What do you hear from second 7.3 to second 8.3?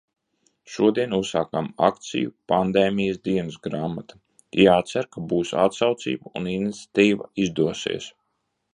izdosies.